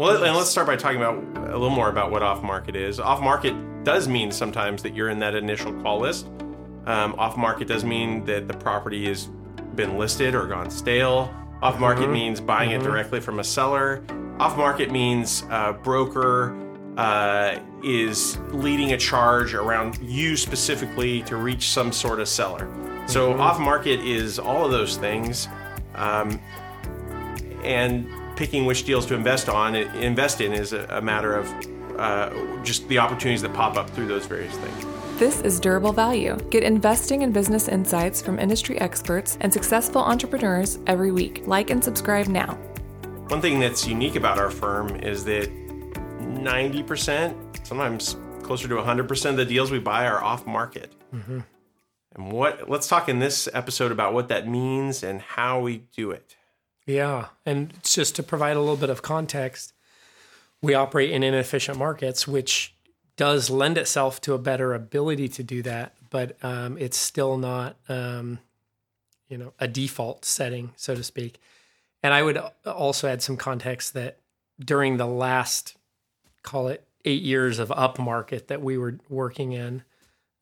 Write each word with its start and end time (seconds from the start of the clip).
Well, 0.00 0.24
and 0.24 0.34
let's 0.34 0.48
start 0.48 0.66
by 0.66 0.76
talking 0.76 0.96
about 0.96 1.22
a 1.50 1.58
little 1.58 1.68
more 1.68 1.90
about 1.90 2.10
what 2.10 2.22
off 2.22 2.42
market 2.42 2.74
is. 2.74 2.98
Off 2.98 3.20
market 3.20 3.54
does 3.84 4.08
mean 4.08 4.32
sometimes 4.32 4.82
that 4.82 4.94
you're 4.94 5.10
in 5.10 5.18
that 5.18 5.34
initial 5.34 5.74
call 5.82 6.00
list. 6.00 6.26
Um, 6.86 7.14
off 7.18 7.36
market 7.36 7.68
does 7.68 7.84
mean 7.84 8.24
that 8.24 8.48
the 8.48 8.54
property 8.54 9.06
has 9.08 9.26
been 9.74 9.98
listed 9.98 10.34
or 10.34 10.46
gone 10.46 10.70
stale. 10.70 11.30
Off 11.60 11.78
market 11.78 12.08
means 12.08 12.40
buying 12.40 12.70
it 12.70 12.82
directly 12.82 13.20
from 13.20 13.40
a 13.40 13.44
seller. 13.44 14.02
Off 14.38 14.56
market 14.56 14.90
means 14.90 15.44
uh, 15.50 15.74
broker 15.74 16.58
uh, 16.96 17.58
is 17.84 18.38
leading 18.52 18.94
a 18.94 18.96
charge 18.96 19.52
around 19.52 19.98
you 19.98 20.34
specifically 20.34 21.20
to 21.24 21.36
reach 21.36 21.68
some 21.68 21.92
sort 21.92 22.20
of 22.20 22.28
seller. 22.28 22.72
So 23.06 23.38
off 23.38 23.60
market 23.60 24.00
is 24.00 24.38
all 24.38 24.64
of 24.64 24.70
those 24.70 24.96
things, 24.96 25.46
um, 25.94 26.40
and 27.62 28.10
picking 28.40 28.64
which 28.64 28.84
deals 28.84 29.04
to 29.04 29.14
invest 29.14 29.50
on, 29.50 29.76
invest 29.76 30.40
in, 30.40 30.54
is 30.54 30.72
a, 30.72 30.86
a 30.88 31.02
matter 31.02 31.36
of 31.36 31.46
uh, 31.98 32.30
just 32.64 32.88
the 32.88 32.98
opportunities 32.98 33.42
that 33.42 33.52
pop 33.52 33.76
up 33.76 33.90
through 33.90 34.06
those 34.06 34.24
various 34.24 34.56
things. 34.56 34.86
This 35.18 35.42
is 35.42 35.60
Durable 35.60 35.92
Value. 35.92 36.38
Get 36.48 36.62
investing 36.62 37.22
and 37.22 37.34
business 37.34 37.68
insights 37.68 38.22
from 38.22 38.38
industry 38.38 38.80
experts 38.80 39.36
and 39.42 39.52
successful 39.52 40.00
entrepreneurs 40.00 40.78
every 40.86 41.12
week. 41.12 41.42
Like 41.44 41.68
and 41.68 41.84
subscribe 41.84 42.28
now. 42.28 42.54
One 43.28 43.42
thing 43.42 43.60
that's 43.60 43.86
unique 43.86 44.16
about 44.16 44.38
our 44.38 44.50
firm 44.50 44.96
is 45.00 45.22
that 45.26 45.50
90%, 46.20 47.66
sometimes 47.66 48.16
closer 48.42 48.68
to 48.68 48.76
100% 48.76 49.28
of 49.28 49.36
the 49.36 49.44
deals 49.44 49.70
we 49.70 49.80
buy 49.80 50.06
are 50.06 50.24
off 50.24 50.46
market. 50.46 50.94
And 52.14 52.32
what 52.32 52.70
let's 52.70 52.88
talk 52.88 53.10
in 53.10 53.18
this 53.18 53.50
episode 53.52 53.92
about 53.92 54.14
what 54.14 54.28
that 54.28 54.48
means 54.48 55.02
and 55.02 55.20
how 55.20 55.60
we 55.60 55.84
do 55.94 56.10
it. 56.10 56.36
Yeah. 56.90 57.26
And 57.46 57.72
just 57.84 58.16
to 58.16 58.22
provide 58.22 58.56
a 58.56 58.60
little 58.60 58.76
bit 58.76 58.90
of 58.90 59.00
context, 59.00 59.72
we 60.60 60.74
operate 60.74 61.10
in 61.10 61.22
inefficient 61.22 61.78
markets, 61.78 62.26
which 62.26 62.74
does 63.16 63.48
lend 63.48 63.78
itself 63.78 64.20
to 64.22 64.34
a 64.34 64.38
better 64.38 64.74
ability 64.74 65.28
to 65.28 65.42
do 65.42 65.62
that, 65.62 65.94
but 66.10 66.36
um, 66.42 66.76
it's 66.78 66.96
still 66.96 67.36
not, 67.36 67.76
um, 67.88 68.38
you 69.28 69.38
know, 69.38 69.52
a 69.60 69.68
default 69.68 70.24
setting, 70.24 70.72
so 70.76 70.94
to 70.94 71.04
speak. 71.04 71.38
And 72.02 72.12
I 72.12 72.22
would 72.22 72.42
also 72.66 73.08
add 73.08 73.22
some 73.22 73.36
context 73.36 73.94
that 73.94 74.18
during 74.58 74.96
the 74.96 75.06
last, 75.06 75.76
call 76.42 76.68
it 76.68 76.86
eight 77.04 77.22
years 77.22 77.58
of 77.58 77.70
up 77.70 77.98
market 77.98 78.48
that 78.48 78.62
we 78.62 78.76
were 78.76 78.98
working 79.08 79.52
in, 79.52 79.84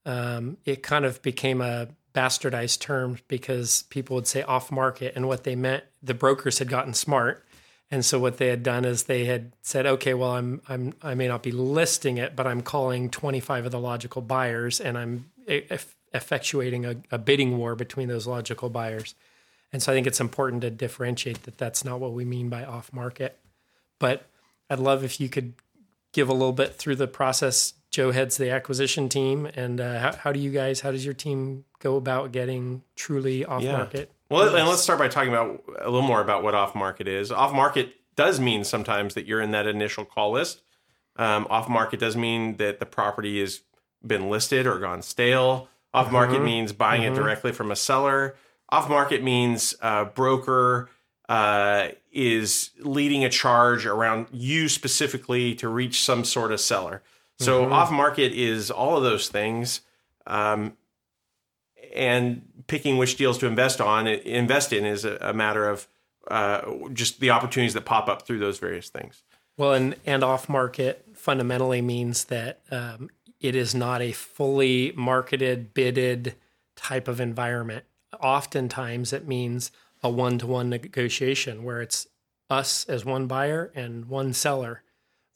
um, 0.06 0.56
it 0.64 0.82
kind 0.82 1.04
of 1.04 1.20
became 1.20 1.60
a 1.60 1.88
bastardized 2.18 2.80
term 2.80 3.18
because 3.28 3.84
people 3.90 4.16
would 4.16 4.26
say 4.26 4.42
off 4.42 4.72
market, 4.72 5.12
and 5.14 5.28
what 5.28 5.44
they 5.44 5.54
meant, 5.54 5.84
the 6.02 6.14
brokers 6.14 6.58
had 6.58 6.68
gotten 6.68 6.92
smart, 6.92 7.46
and 7.92 8.04
so 8.04 8.18
what 8.18 8.38
they 8.38 8.48
had 8.48 8.64
done 8.64 8.84
is 8.84 9.04
they 9.04 9.26
had 9.26 9.52
said, 9.62 9.86
okay, 9.86 10.14
well, 10.14 10.32
I'm 10.32 10.60
I'm 10.68 10.94
I 11.00 11.14
may 11.14 11.28
not 11.28 11.44
be 11.44 11.52
listing 11.52 12.18
it, 12.18 12.34
but 12.34 12.46
I'm 12.46 12.60
calling 12.60 13.08
25 13.08 13.66
of 13.66 13.72
the 13.72 13.78
logical 13.78 14.20
buyers, 14.20 14.80
and 14.80 14.98
I'm 14.98 15.30
eff- 15.46 15.96
effectuating 16.12 16.84
a, 16.84 17.14
a 17.14 17.18
bidding 17.18 17.56
war 17.56 17.76
between 17.76 18.08
those 18.08 18.26
logical 18.26 18.68
buyers. 18.68 19.14
And 19.72 19.82
so 19.82 19.92
I 19.92 19.94
think 19.94 20.06
it's 20.06 20.20
important 20.20 20.62
to 20.62 20.70
differentiate 20.70 21.44
that 21.44 21.58
that's 21.58 21.84
not 21.84 22.00
what 22.00 22.14
we 22.14 22.24
mean 22.24 22.48
by 22.48 22.64
off 22.64 22.92
market. 22.92 23.38
But 23.98 24.26
I'd 24.68 24.78
love 24.78 25.04
if 25.04 25.20
you 25.20 25.28
could 25.28 25.54
give 26.18 26.28
a 26.28 26.32
little 26.32 26.52
bit 26.52 26.74
through 26.74 26.96
the 26.96 27.06
process. 27.06 27.74
Joe 27.92 28.10
heads 28.10 28.36
the 28.36 28.50
acquisition 28.50 29.08
team, 29.08 29.46
and 29.46 29.80
uh, 29.80 30.00
how, 30.00 30.16
how 30.16 30.32
do 30.32 30.40
you 30.40 30.50
guys? 30.50 30.80
How 30.80 30.90
does 30.90 31.04
your 31.04 31.14
team 31.14 31.64
go 31.78 31.96
about 31.96 32.32
getting 32.32 32.82
truly 32.96 33.44
off 33.44 33.62
market? 33.62 34.12
Well, 34.28 34.54
and 34.54 34.68
let's 34.68 34.82
start 34.82 34.98
by 34.98 35.08
talking 35.08 35.30
about 35.30 35.62
a 35.80 35.88
little 35.88 36.06
more 36.06 36.20
about 36.20 36.42
what 36.42 36.54
off 36.54 36.74
market 36.74 37.08
is. 37.08 37.30
Off 37.32 37.54
market 37.54 37.94
does 38.14 38.40
mean 38.40 38.64
sometimes 38.64 39.14
that 39.14 39.26
you're 39.26 39.40
in 39.40 39.52
that 39.52 39.66
initial 39.66 40.04
call 40.04 40.32
list. 40.32 40.60
Um, 41.16 41.46
off 41.48 41.68
market 41.68 42.00
does 42.00 42.16
mean 42.16 42.56
that 42.56 42.80
the 42.80 42.84
property 42.84 43.40
has 43.40 43.60
been 44.04 44.28
listed 44.28 44.66
or 44.66 44.78
gone 44.80 45.00
stale. 45.00 45.68
Off 45.94 46.12
market 46.12 46.42
means 46.42 46.72
buying 46.72 47.04
it 47.04 47.14
directly 47.14 47.52
from 47.52 47.70
a 47.70 47.76
seller. 47.76 48.36
Off 48.68 48.90
market 48.90 49.22
means 49.22 49.74
uh, 49.80 50.04
broker 50.04 50.90
uh, 51.28 51.88
is 52.12 52.70
leading 52.80 53.24
a 53.24 53.28
charge 53.28 53.86
around 53.86 54.28
you 54.32 54.68
specifically 54.68 55.54
to 55.56 55.68
reach 55.68 56.02
some 56.02 56.24
sort 56.24 56.52
of 56.52 56.60
seller. 56.60 57.02
So 57.40 57.70
off 57.70 57.92
market 57.92 58.32
is 58.32 58.68
all 58.68 58.96
of 58.96 59.04
those 59.04 59.28
things. 59.28 59.82
Um, 60.26 60.76
and 61.94 62.42
picking 62.66 62.98
which 62.98 63.16
deals 63.16 63.38
to 63.38 63.46
invest 63.46 63.80
on, 63.80 64.06
invest 64.06 64.72
in, 64.72 64.84
is 64.84 65.04
a, 65.04 65.18
a 65.20 65.32
matter 65.32 65.68
of 65.68 65.88
uh, 66.28 66.62
just 66.92 67.20
the 67.20 67.30
opportunities 67.30 67.74
that 67.74 67.84
pop 67.84 68.08
up 68.08 68.26
through 68.26 68.38
those 68.38 68.58
various 68.58 68.88
things. 68.88 69.22
Well, 69.56 69.72
and 69.72 69.96
and 70.06 70.22
off 70.22 70.48
market 70.48 71.04
fundamentally 71.14 71.80
means 71.80 72.24
that 72.24 72.60
um, 72.70 73.08
it 73.40 73.54
is 73.54 73.74
not 73.74 74.02
a 74.02 74.12
fully 74.12 74.92
marketed, 74.96 75.74
bidded 75.74 76.34
type 76.76 77.08
of 77.08 77.20
environment. 77.20 77.84
Oftentimes, 78.20 79.12
it 79.12 79.26
means 79.26 79.70
a 80.02 80.10
one 80.10 80.38
to 80.38 80.46
one 80.46 80.70
negotiation 80.70 81.64
where 81.64 81.80
it's 81.80 82.06
us 82.50 82.84
as 82.88 83.04
one 83.04 83.26
buyer 83.26 83.70
and 83.74 84.06
one 84.06 84.32
seller. 84.32 84.82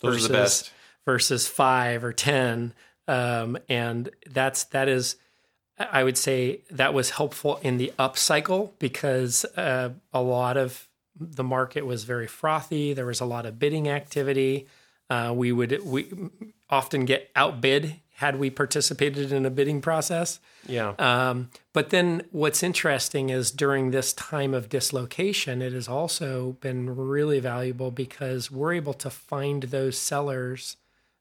Those 0.00 0.28
best. 0.28 0.72
versus 1.04 1.46
five 1.46 2.02
or 2.02 2.12
ten, 2.12 2.74
um, 3.06 3.58
and 3.68 4.10
that's 4.28 4.64
that 4.64 4.88
is. 4.88 5.16
I 5.78 6.04
would 6.04 6.18
say 6.18 6.60
that 6.70 6.92
was 6.92 7.10
helpful 7.10 7.58
in 7.62 7.76
the 7.76 7.92
up 7.98 8.16
cycle 8.18 8.74
because 8.78 9.44
uh, 9.56 9.90
a 10.12 10.20
lot 10.20 10.56
of 10.56 10.88
the 11.18 11.44
market 11.44 11.86
was 11.86 12.04
very 12.04 12.26
frothy. 12.26 12.92
There 12.92 13.06
was 13.06 13.20
a 13.20 13.24
lot 13.24 13.46
of 13.46 13.58
bidding 13.58 13.88
activity. 13.88 14.66
Uh, 15.08 15.32
we 15.34 15.52
would 15.52 15.84
we 15.84 16.08
often 16.70 17.04
get 17.04 17.30
outbid 17.36 18.00
had 18.22 18.38
we 18.38 18.50
participated 18.50 19.32
in 19.32 19.44
a 19.44 19.50
bidding 19.50 19.80
process. 19.80 20.38
Yeah. 20.68 20.90
Um, 20.96 21.50
but 21.72 21.90
then 21.90 22.22
what's 22.30 22.62
interesting 22.62 23.30
is 23.30 23.50
during 23.50 23.90
this 23.90 24.12
time 24.12 24.54
of 24.54 24.68
dislocation, 24.68 25.60
it 25.60 25.72
has 25.72 25.88
also 25.88 26.52
been 26.60 26.94
really 26.94 27.40
valuable 27.40 27.90
because 27.90 28.48
we're 28.48 28.74
able 28.74 28.94
to 28.94 29.10
find 29.10 29.64
those 29.64 29.98
sellers 29.98 30.76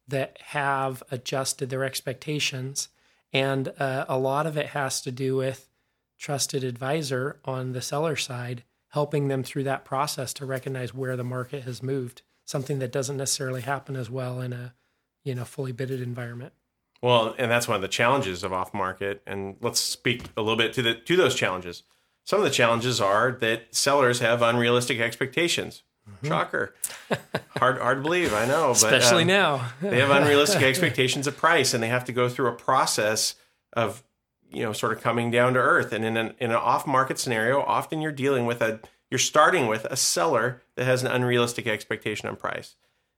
that 0.07 0.37
have 0.49 1.01
adjusted 1.09 1.71
their 1.71 1.83
expectations. 1.83 2.89
And 3.33 3.73
uh, 3.79 4.05
a 4.07 4.19
lot 4.19 4.45
of 4.45 4.55
it 4.55 4.67
has 4.67 5.01
to 5.01 5.11
do 5.11 5.35
with 5.35 5.71
trusted 6.19 6.63
advisor 6.63 7.39
on 7.43 7.71
the 7.71 7.81
seller 7.81 8.15
side, 8.15 8.61
helping 8.89 9.27
them 9.27 9.41
through 9.41 9.63
that 9.63 9.85
process 9.85 10.35
to 10.35 10.45
recognize 10.45 10.93
where 10.93 11.17
the 11.17 11.23
market 11.23 11.63
has 11.63 11.81
moved, 11.81 12.21
something 12.45 12.77
that 12.77 12.91
doesn't 12.91 13.17
necessarily 13.17 13.61
happen 13.61 13.95
as 13.95 14.11
well 14.11 14.39
in 14.39 14.53
a 14.53 14.75
you 15.23 15.33
know 15.33 15.45
fully 15.45 15.71
bidded 15.71 15.99
environment. 15.99 16.53
Well, 17.01 17.33
and 17.37 17.49
that's 17.49 17.67
one 17.67 17.75
of 17.75 17.81
the 17.81 17.87
challenges 17.87 18.43
of 18.43 18.53
off 18.53 18.73
market. 18.73 19.21
And 19.25 19.55
let's 19.61 19.79
speak 19.79 20.25
a 20.37 20.41
little 20.41 20.57
bit 20.57 20.73
to 20.73 20.81
the 20.81 20.95
to 20.95 21.15
those 21.15 21.35
challenges. 21.35 21.83
Some 22.23 22.39
of 22.39 22.45
the 22.45 22.51
challenges 22.51 23.01
are 23.01 23.31
that 23.41 23.73
sellers 23.73 24.19
have 24.19 24.41
unrealistic 24.41 24.99
expectations. 24.99 25.83
Shocker, 26.23 26.75
hard 27.57 27.79
hard 27.79 27.97
to 27.97 28.01
believe. 28.01 28.33
I 28.33 28.45
know, 28.45 28.67
but 28.67 28.93
Especially 28.93 29.23
um, 29.23 29.27
now. 29.27 29.69
they 29.81 29.99
have 29.99 30.09
unrealistic 30.09 30.61
expectations 30.63 31.27
of 31.27 31.37
price, 31.37 31.73
and 31.73 31.81
they 31.81 31.87
have 31.87 32.05
to 32.05 32.11
go 32.11 32.27
through 32.29 32.47
a 32.47 32.53
process 32.53 33.35
of 33.73 34.03
you 34.51 34.63
know 34.63 34.73
sort 34.73 34.93
of 34.93 35.01
coming 35.01 35.31
down 35.31 35.53
to 35.53 35.59
earth. 35.59 35.93
And 35.93 36.03
in 36.03 36.17
an 36.17 36.33
in 36.39 36.51
an 36.51 36.57
off 36.57 36.85
market 36.85 37.17
scenario, 37.17 37.61
often 37.61 38.01
you're 38.01 38.11
dealing 38.11 38.45
with 38.45 38.61
a 38.61 38.79
you're 39.09 39.19
starting 39.19 39.67
with 39.67 39.85
a 39.85 39.95
seller 39.95 40.61
that 40.75 40.85
has 40.85 41.03
an 41.03 41.11
unrealistic 41.11 41.67
expectation 41.67 42.29
on 42.29 42.35
price. 42.35 42.75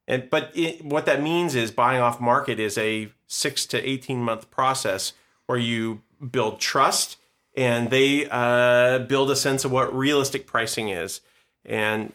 And 0.08 0.30
but 0.30 0.52
it, 0.54 0.84
what 0.84 1.06
that 1.06 1.22
means 1.22 1.56
is 1.56 1.72
buying 1.72 2.02
off 2.02 2.20
market 2.20 2.60
is 2.60 2.78
a 2.78 3.12
six 3.28 3.66
to 3.68 3.90
eighteen 3.90 4.22
month 4.22 4.52
process 4.52 5.14
where 5.46 5.58
you 5.58 6.02
build 6.32 6.60
trust 6.60 7.18
and 7.56 7.90
they 7.90 8.28
uh, 8.30 9.00
build 9.00 9.30
a 9.32 9.36
sense 9.36 9.64
of 9.64 9.72
what 9.72 9.96
realistic 9.96 10.48
pricing 10.48 10.90
is. 10.90 11.22
And 11.66 12.14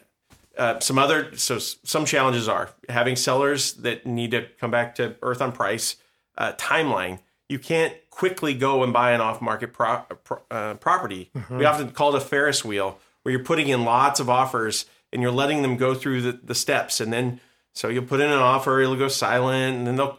uh, 0.57 0.79
some 0.79 0.99
other 0.99 1.35
so 1.35 1.57
some 1.57 2.05
challenges 2.05 2.47
are 2.47 2.69
having 2.89 3.15
sellers 3.15 3.73
that 3.73 4.05
need 4.05 4.31
to 4.31 4.47
come 4.59 4.71
back 4.71 4.95
to 4.95 5.15
earth 5.21 5.41
on 5.41 5.51
price 5.51 5.95
uh, 6.37 6.53
timeline. 6.53 7.19
You 7.47 7.57
can't 7.57 7.93
quickly 8.11 8.53
go 8.53 8.83
and 8.83 8.93
buy 8.93 9.11
an 9.11 9.21
off 9.21 9.41
market 9.41 9.73
pro- 9.73 10.03
pro- 10.23 10.41
uh, 10.51 10.73
property. 10.75 11.31
We 11.49 11.65
often 11.65 11.89
call 11.91 12.13
it 12.13 12.21
a 12.21 12.25
Ferris 12.25 12.63
wheel, 12.63 12.99
where 13.23 13.31
you're 13.31 13.43
putting 13.43 13.69
in 13.69 13.85
lots 13.85 14.19
of 14.19 14.29
offers 14.29 14.85
and 15.11 15.21
you're 15.21 15.31
letting 15.31 15.63
them 15.63 15.77
go 15.77 15.95
through 15.95 16.21
the, 16.21 16.33
the 16.43 16.53
steps, 16.53 16.99
and 16.99 17.11
then 17.11 17.39
so 17.73 17.87
you'll 17.89 18.05
put 18.05 18.19
in 18.19 18.29
an 18.29 18.39
offer, 18.39 18.81
it'll 18.81 18.95
go 18.95 19.07
silent, 19.07 19.77
and 19.77 19.87
then 19.87 19.95
they'll 19.95 20.17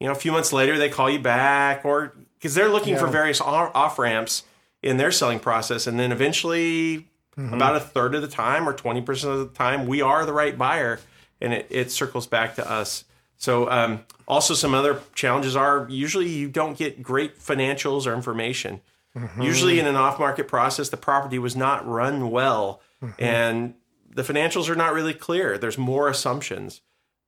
you 0.00 0.06
know 0.06 0.12
a 0.12 0.16
few 0.16 0.32
months 0.32 0.52
later 0.52 0.78
they 0.78 0.88
call 0.88 1.10
you 1.10 1.18
back 1.18 1.84
or 1.84 2.14
because 2.34 2.54
they're 2.54 2.68
looking 2.68 2.96
for 2.96 3.06
various 3.06 3.40
off 3.40 3.98
ramps 3.98 4.44
in 4.82 4.96
their 4.96 5.10
selling 5.10 5.40
process, 5.40 5.86
and 5.86 5.98
then 5.98 6.12
eventually 6.12 7.08
mm-hmm. 7.38 7.54
about 7.54 7.76
a 7.76 7.80
third 7.80 8.14
of 8.14 8.22
the 8.22 8.28
time 8.28 8.68
or 8.68 8.74
20% 8.74 9.24
of 9.24 9.38
the 9.38 9.54
time 9.54 9.86
we 9.86 10.02
are 10.02 10.26
the 10.26 10.32
right 10.32 10.58
buyer 10.58 11.00
and 11.40 11.52
it, 11.52 11.66
it 11.70 11.90
circles 11.90 12.26
back 12.26 12.56
to 12.56 12.70
us. 12.70 13.04
So 13.36 13.70
um, 13.70 14.04
also 14.26 14.54
some 14.54 14.74
other 14.74 15.00
challenges 15.14 15.54
are 15.54 15.86
usually 15.88 16.28
you 16.28 16.48
don't 16.48 16.76
get 16.76 17.02
great 17.02 17.38
financials 17.38 18.06
or 18.06 18.14
information. 18.14 18.80
Mm-hmm. 19.16 19.42
Usually 19.42 19.78
in 19.78 19.86
an 19.86 19.96
off-market 19.96 20.48
process 20.48 20.88
the 20.88 20.96
property 20.96 21.38
was 21.38 21.56
not 21.56 21.86
run 21.86 22.30
well 22.30 22.80
mm-hmm. 23.02 23.22
and 23.22 23.74
the 24.08 24.22
financials 24.22 24.68
are 24.68 24.74
not 24.76 24.92
really 24.94 25.14
clear 25.14 25.58
there's 25.58 25.78
more 25.78 26.08
assumptions 26.08 26.80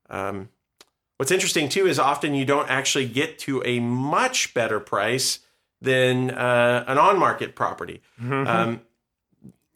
Um, 0.08 0.48
what's 1.18 1.30
interesting 1.30 1.68
too 1.68 1.86
is 1.86 1.98
often 1.98 2.34
you 2.34 2.44
don't 2.44 2.68
actually 2.70 3.06
get 3.06 3.38
to 3.40 3.62
a 3.64 3.78
much 3.80 4.54
better 4.54 4.80
price 4.80 5.40
than 5.82 6.30
uh, 6.30 6.84
an 6.86 6.98
on-market 6.98 7.54
property. 7.54 8.02
Um, 8.20 8.80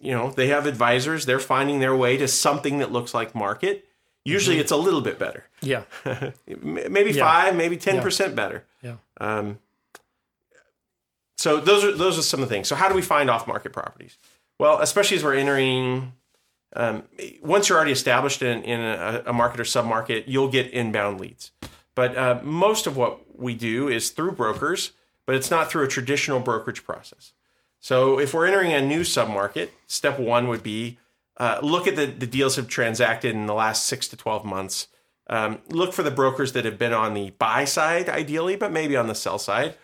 you 0.00 0.12
know, 0.12 0.30
they 0.30 0.48
have 0.48 0.66
advisors; 0.66 1.24
they're 1.24 1.38
finding 1.40 1.78
their 1.80 1.94
way 1.96 2.16
to 2.18 2.28
something 2.28 2.78
that 2.78 2.92
looks 2.92 3.14
like 3.14 3.34
market. 3.34 3.86
Usually, 4.24 4.58
it's 4.58 4.72
a 4.72 4.76
little 4.76 5.00
bit 5.00 5.18
better, 5.18 5.44
Yeah. 5.62 5.84
Maybe 6.46 7.12
Yeah. 7.12 7.24
five, 7.24 7.54
maybe 7.56 7.76
ten 7.76 8.00
percent 8.02 8.34
better. 8.34 8.64
Yeah. 8.82 8.96
Um, 9.20 9.58
so 11.36 11.58
those 11.60 11.84
are 11.84 11.92
those 11.92 12.18
are 12.18 12.22
some 12.22 12.42
of 12.42 12.48
the 12.48 12.54
things. 12.54 12.68
So 12.68 12.74
how 12.76 12.88
do 12.88 12.94
we 12.94 13.02
find 13.02 13.30
off 13.30 13.46
market 13.46 13.72
properties? 13.72 14.18
Well, 14.58 14.80
especially 14.80 15.16
as 15.16 15.24
we're 15.24 15.34
entering, 15.34 16.12
um, 16.74 17.04
once 17.42 17.68
you're 17.68 17.78
already 17.78 17.92
established 17.92 18.42
in, 18.42 18.62
in 18.62 18.80
a, 18.80 19.22
a 19.26 19.32
market 19.32 19.60
or 19.60 19.64
submarket, 19.64 20.24
you'll 20.26 20.48
get 20.48 20.70
inbound 20.70 21.20
leads. 21.20 21.52
But 21.94 22.16
uh, 22.16 22.40
most 22.42 22.86
of 22.86 22.96
what 22.96 23.38
we 23.38 23.54
do 23.54 23.88
is 23.88 24.10
through 24.10 24.32
brokers, 24.32 24.92
but 25.26 25.34
it's 25.34 25.50
not 25.50 25.70
through 25.70 25.84
a 25.84 25.88
traditional 25.88 26.40
brokerage 26.40 26.84
process. 26.84 27.32
So 27.80 28.18
if 28.18 28.34
we're 28.34 28.46
entering 28.46 28.72
a 28.72 28.80
new 28.80 29.02
submarket, 29.02 29.68
step 29.86 30.18
one 30.18 30.48
would 30.48 30.62
be 30.62 30.98
uh, 31.36 31.58
look 31.62 31.86
at 31.86 31.96
the, 31.96 32.06
the 32.06 32.26
deals 32.26 32.56
have 32.56 32.68
transacted 32.68 33.34
in 33.34 33.46
the 33.46 33.54
last 33.54 33.86
six 33.86 34.06
to 34.08 34.16
12 34.16 34.44
months. 34.44 34.88
Um, 35.28 35.60
look 35.68 35.92
for 35.92 36.02
the 36.02 36.10
brokers 36.10 36.52
that 36.52 36.64
have 36.64 36.78
been 36.78 36.92
on 36.92 37.14
the 37.14 37.30
buy 37.30 37.64
side, 37.64 38.08
ideally, 38.08 38.56
but 38.56 38.72
maybe 38.72 38.96
on 38.96 39.08
the 39.08 39.14
sell 39.14 39.38
side. 39.38 39.74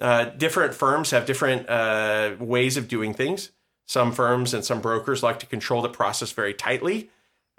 Uh, 0.00 0.24
different 0.24 0.74
firms 0.74 1.10
have 1.10 1.26
different 1.26 1.68
uh, 1.68 2.32
ways 2.38 2.76
of 2.76 2.88
doing 2.88 3.14
things. 3.14 3.50
Some 3.90 4.12
firms 4.12 4.54
and 4.54 4.64
some 4.64 4.80
brokers 4.80 5.20
like 5.20 5.40
to 5.40 5.46
control 5.46 5.82
the 5.82 5.88
process 5.88 6.30
very 6.30 6.54
tightly. 6.54 7.10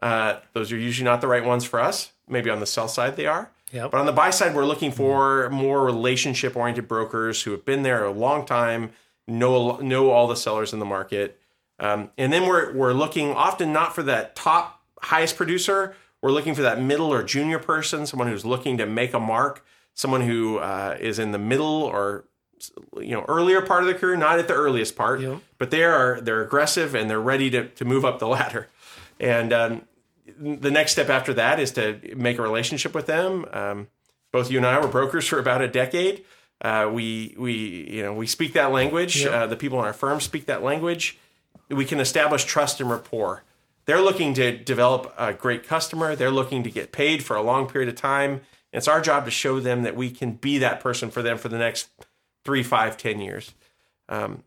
Uh, 0.01 0.38
those 0.54 0.72
are 0.72 0.78
usually 0.78 1.04
not 1.04 1.19
the 1.19 1.28
right 1.28 1.44
ones 1.44 1.66
for 1.66 1.81
us. 1.81 2.13
Maybe 2.25 2.50
on 2.50 2.62
the 2.62 2.66
sell 2.66 2.88
side 2.88 3.18
they 3.18 3.25
are. 3.25 3.51
Yep. 3.74 3.92
But 3.92 4.00
on 4.00 4.06
the 4.06 4.13
buy 4.13 4.30
side, 4.30 4.56
we're 4.56 4.66
looking 4.66 4.94
for 4.94 5.50
more 5.50 5.83
relationship 5.83 6.56
oriented 6.56 6.88
brokers 6.88 7.44
who 7.44 7.51
have 7.51 7.66
been 7.66 7.83
there 7.83 8.06
a 8.06 8.12
long 8.12 8.45
time, 8.45 8.92
know 9.28 9.75
know 9.81 10.12
all 10.12 10.25
the 10.30 10.38
sellers 10.38 10.72
in 10.72 10.80
the 10.80 10.86
market. 10.86 11.38
Um, 11.80 12.12
and 12.18 12.31
then 12.31 12.48
we're 12.48 12.72
we're 12.72 12.94
looking 12.94 13.33
often 13.33 13.74
not 13.74 13.94
for 13.94 14.04
that 14.04 14.33
top 14.33 14.81
highest 15.01 15.36
producer. 15.36 15.98
We're 16.22 16.31
looking 16.31 16.56
for 16.56 16.62
that 16.62 16.81
middle 16.81 17.12
or 17.12 17.24
junior 17.24 17.60
person, 17.60 18.06
someone 18.06 18.30
who's 18.30 18.45
looking 18.45 18.78
to 18.78 18.86
make 18.86 19.13
a 19.13 19.19
mark, 19.19 19.66
someone 19.95 20.22
who 20.22 20.60
uh, 20.60 20.95
is 20.98 21.19
in 21.19 21.33
the 21.33 21.39
middle 21.39 21.83
or 21.83 22.24
you 22.98 23.12
know 23.12 23.25
earlier 23.28 23.62
part 23.62 23.84
of 23.84 23.88
their 23.88 23.98
career, 23.98 24.16
not 24.16 24.40
at 24.40 24.48
the 24.48 24.54
earliest 24.54 24.96
part, 24.96 25.22
but 25.58 25.72
they 25.72 25.84
are 25.84 26.19
they're 26.22 26.42
aggressive 26.44 26.96
and 26.96 27.10
they're 27.10 27.22
ready 27.22 27.50
to 27.50 27.68
to 27.69 27.86
move 27.86 28.06
up 28.06 28.19
the 28.19 28.28
ladder. 28.28 28.68
And 29.19 29.54
um, 29.54 29.81
the 30.40 30.72
next 30.72 30.94
step 30.94 31.10
after 31.10 31.34
that 31.36 31.60
is 31.60 31.72
to 31.72 32.00
make 32.16 32.38
a 32.40 32.42
relationship 32.42 32.94
with 32.94 33.06
them. 33.06 33.46
Um, 33.54 33.88
both 34.31 34.50
you 34.50 34.58
and 34.58 34.66
I 34.66 34.80
were 34.80 34.88
brokers 34.88 35.28
for 35.28 35.40
about 35.40 35.62
a 35.62 35.68
decade. 35.68 36.24
Uh, 36.62 36.90
we 36.92 37.36
we 37.38 37.54
you 37.90 38.04
know 38.04 38.13
we 38.13 38.28
speak 38.28 38.54
that 38.54 38.72
language. 38.72 39.25
Uh, 39.25 39.48
the 39.48 39.56
people 39.56 39.80
in 39.80 39.86
our 39.86 39.94
firm 39.94 40.19
speak 40.19 40.46
that 40.46 40.64
language. 40.64 41.18
We 41.69 41.86
can 41.86 42.00
establish 42.00 42.44
trust 42.44 42.81
and 42.81 42.90
rapport. 42.90 43.44
They're 43.86 44.02
looking 44.02 44.34
to 44.36 44.57
develop 44.57 45.14
a 45.18 45.34
great 45.34 45.66
customer. 45.66 46.16
They're 46.16 46.31
looking 46.31 46.64
to 46.64 46.72
get 46.72 46.92
paid 46.92 47.24
for 47.24 47.36
a 47.36 47.42
long 47.42 47.68
period 47.68 47.90
of 47.90 47.96
time. 47.96 48.42
It's 48.72 48.88
our 48.88 49.02
job 49.02 49.25
to 49.25 49.31
show 49.31 49.60
them 49.60 49.84
that 49.84 49.96
we 49.96 50.12
can 50.12 50.34
be 50.34 50.57
that 50.60 50.80
person 50.80 51.10
for 51.12 51.22
them 51.22 51.38
for 51.38 51.50
the 51.50 51.57
next 51.57 51.90
three, 52.46 52.64
five, 52.64 52.98
ten 52.98 53.20
years. 53.20 53.54
Um, 54.10 54.44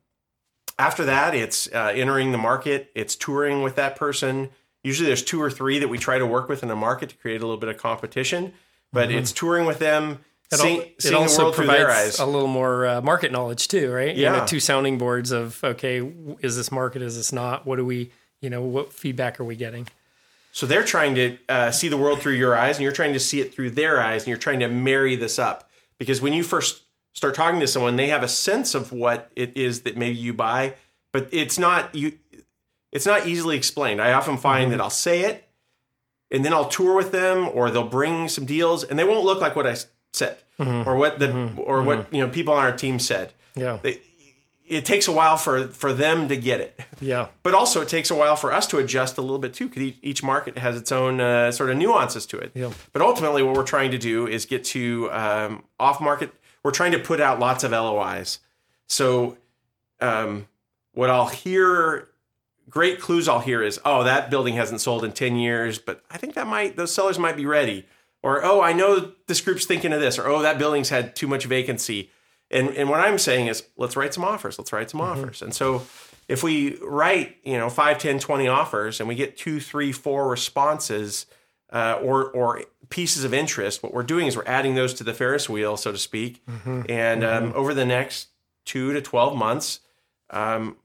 after 0.78 1.04
that, 1.04 1.34
it's 1.34 1.68
uh, 1.72 1.92
entering 1.94 2.32
the 2.32 2.38
market. 2.38 2.90
It's 2.94 3.14
touring 3.14 3.62
with 3.62 3.76
that 3.76 3.96
person. 3.96 4.50
Usually, 4.82 5.06
there's 5.06 5.22
two 5.22 5.40
or 5.40 5.50
three 5.50 5.78
that 5.78 5.88
we 5.88 5.98
try 5.98 6.18
to 6.18 6.26
work 6.26 6.48
with 6.48 6.62
in 6.62 6.70
a 6.70 6.76
market 6.76 7.10
to 7.10 7.16
create 7.16 7.40
a 7.40 7.44
little 7.44 7.56
bit 7.60 7.68
of 7.68 7.78
competition. 7.78 8.52
But 8.92 9.10
it's 9.10 9.32
touring 9.32 9.66
with 9.66 9.80
them, 9.80 10.20
It, 10.52 10.56
seeing, 10.56 10.76
al- 10.78 10.82
it 10.84 10.94
seeing 11.02 11.14
the 11.14 11.18
also 11.20 11.42
world 11.44 11.54
through 11.56 11.66
their 11.66 11.84
provides 11.86 12.08
eyes. 12.14 12.18
a 12.20 12.26
little 12.26 12.46
more 12.48 12.86
uh, 12.86 13.00
market 13.00 13.32
knowledge 13.32 13.66
too, 13.66 13.90
right? 13.90 14.14
You 14.14 14.22
Yeah. 14.24 14.38
know, 14.38 14.46
two 14.46 14.60
sounding 14.60 14.98
boards 14.98 15.32
of 15.32 15.62
okay, 15.64 15.98
is 16.40 16.56
this 16.56 16.70
market? 16.70 17.02
Is 17.02 17.16
this 17.16 17.32
not? 17.32 17.66
What 17.66 17.76
do 17.76 17.84
we? 17.84 18.10
You 18.40 18.50
know, 18.50 18.62
what 18.62 18.92
feedback 18.92 19.40
are 19.40 19.44
we 19.44 19.56
getting? 19.56 19.88
So 20.52 20.66
they're 20.66 20.84
trying 20.84 21.14
to 21.16 21.38
uh, 21.48 21.70
see 21.72 21.88
the 21.88 21.96
world 21.96 22.20
through 22.20 22.34
your 22.34 22.54
eyes, 22.56 22.76
and 22.76 22.82
you're 22.84 22.92
trying 22.92 23.14
to 23.14 23.20
see 23.20 23.40
it 23.40 23.52
through 23.54 23.70
their 23.70 24.00
eyes, 24.00 24.22
and 24.22 24.28
you're 24.28 24.36
trying 24.38 24.60
to 24.60 24.68
marry 24.68 25.16
this 25.16 25.38
up. 25.38 25.68
Because 25.98 26.20
when 26.20 26.32
you 26.32 26.44
first 26.44 26.82
start 27.14 27.34
talking 27.34 27.60
to 27.60 27.66
someone, 27.66 27.96
they 27.96 28.08
have 28.08 28.22
a 28.22 28.28
sense 28.28 28.74
of 28.74 28.92
what 28.92 29.30
it 29.34 29.56
is 29.56 29.82
that 29.82 29.96
maybe 29.96 30.16
you 30.16 30.34
buy, 30.34 30.74
but 31.12 31.28
it's 31.32 31.58
not 31.58 31.94
you. 31.94 32.12
It's 32.92 33.06
not 33.06 33.26
easily 33.26 33.56
explained. 33.56 34.00
I 34.00 34.12
often 34.12 34.36
find 34.36 34.70
that 34.72 34.80
I'll 34.80 34.90
say 34.90 35.22
it, 35.22 35.48
and 36.30 36.44
then 36.44 36.52
I'll 36.52 36.68
tour 36.68 36.94
with 36.94 37.10
them, 37.10 37.48
or 37.52 37.70
they'll 37.70 37.88
bring 37.88 38.28
some 38.28 38.44
deals, 38.44 38.84
and 38.84 38.98
they 38.98 39.04
won't 39.04 39.24
look 39.24 39.40
like 39.40 39.56
what 39.56 39.66
I 39.66 39.76
said, 40.12 40.38
or 40.58 40.94
what 40.96 41.18
the 41.18 41.50
or 41.56 41.82
what 41.82 42.12
you 42.12 42.20
know 42.20 42.28
people 42.28 42.54
on 42.54 42.62
our 42.64 42.76
team 42.76 42.98
said. 43.00 43.32
Yeah, 43.56 43.78
They, 43.82 44.00
it 44.66 44.84
takes 44.84 45.06
a 45.08 45.12
while 45.12 45.36
for 45.36 45.68
for 45.68 45.92
them 45.92 46.26
to 46.28 46.36
get 46.36 46.60
it 46.60 46.80
yeah, 47.00 47.26
but 47.42 47.52
also 47.54 47.80
it 47.82 47.88
takes 47.88 48.10
a 48.10 48.14
while 48.14 48.34
for 48.34 48.50
us 48.52 48.66
to 48.68 48.78
adjust 48.78 49.18
a 49.18 49.20
little 49.20 49.38
bit 49.38 49.52
too 49.54 49.68
because 49.68 49.92
each 50.02 50.22
market 50.22 50.56
has 50.58 50.76
its 50.76 50.90
own 50.90 51.20
uh, 51.20 51.52
sort 51.52 51.68
of 51.70 51.76
nuances 51.76 52.24
to 52.26 52.38
it 52.38 52.50
Yeah. 52.54 52.70
but 52.92 53.02
ultimately 53.02 53.42
what 53.42 53.54
we're 53.56 53.62
trying 53.62 53.90
to 53.92 53.98
do 53.98 54.26
is 54.26 54.46
get 54.46 54.64
to 54.66 55.10
um, 55.12 55.64
off 55.78 56.00
market 56.00 56.32
we're 56.64 56.72
trying 56.72 56.92
to 56.92 56.98
put 56.98 57.20
out 57.20 57.38
lots 57.38 57.62
of 57.62 57.70
LOIs 57.70 58.40
so 58.88 59.36
um, 60.00 60.48
what 60.92 61.10
i'll 61.10 61.28
hear 61.28 62.08
great 62.68 63.00
clues 63.00 63.28
i'll 63.28 63.40
hear 63.40 63.62
is 63.62 63.80
oh 63.84 64.02
that 64.02 64.30
building 64.30 64.54
hasn't 64.54 64.80
sold 64.80 65.04
in 65.04 65.12
10 65.12 65.36
years 65.36 65.78
but 65.78 66.02
i 66.10 66.16
think 66.18 66.34
that 66.34 66.46
might 66.46 66.76
those 66.76 66.92
sellers 66.92 67.18
might 67.18 67.36
be 67.36 67.46
ready. 67.46 67.86
Or 68.22 68.42
oh 68.42 68.62
i 68.62 68.72
know 68.72 69.12
this 69.26 69.42
group's 69.42 69.66
thinking 69.66 69.92
of 69.92 70.00
this 70.00 70.18
or 70.18 70.26
oh 70.26 70.40
that 70.42 70.58
building's 70.58 70.88
had 70.88 71.14
too 71.14 71.26
much 71.26 71.44
vacancy. 71.44 72.10
And 72.50 72.70
and 72.70 72.88
what 72.88 73.00
i'm 73.00 73.18
saying 73.18 73.48
is 73.48 73.64
let's 73.76 73.96
write 73.96 74.14
some 74.14 74.24
offers 74.24 74.58
let's 74.58 74.72
write 74.72 74.90
some 74.90 75.02
offers. 75.02 75.42
And 75.42 75.54
so 75.54 75.82
if 76.26 76.42
we 76.42 76.78
write 76.82 77.36
you 77.44 77.58
know 77.58 77.68
5 77.68 77.98
10 77.98 78.18
20 78.18 78.48
offers 78.48 78.98
and 78.98 79.08
we 79.08 79.14
get 79.14 79.36
two 79.36 79.60
three 79.60 79.92
four 79.92 80.28
responses 80.28 81.26
uh, 81.70 81.98
or 82.02 82.30
or 82.30 82.62
pieces 82.94 83.24
of 83.24 83.32
interest 83.34 83.82
what 83.82 83.92
we're 83.96 84.02
doing 84.14 84.26
is 84.28 84.36
we're 84.36 84.52
adding 84.58 84.74
those 84.80 84.92
to 84.94 85.04
the 85.04 85.14
ferris 85.14 85.48
wheel 85.48 85.76
so 85.76 85.90
to 85.92 85.98
speak. 85.98 86.32
And 86.88 87.20
Um, 87.24 87.52
over 87.60 87.72
the 87.74 87.84
next 87.86 88.28
two 88.64 88.92
to 88.94 89.00
12 89.02 89.36
months 89.36 89.80
um, 90.30 90.76